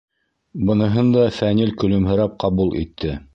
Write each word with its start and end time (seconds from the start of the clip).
Быныһын 0.69 1.11
да 1.17 1.25
Фәнил 1.35 1.75
көлөмһөрәп 1.83 2.35
ҡабул 2.45 2.75
итте. 2.85 3.15